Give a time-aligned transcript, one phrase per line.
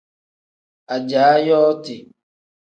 [0.95, 1.95] Ajaa yooti.